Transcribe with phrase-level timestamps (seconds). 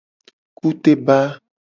[0.57, 1.17] Kuteba.